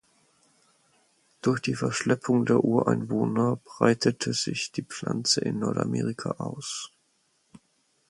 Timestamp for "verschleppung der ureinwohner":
1.75-3.57